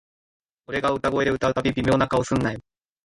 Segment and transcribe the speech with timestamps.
[0.65, 2.59] 俺が裏声で歌うたび、微妙な顔すんなよ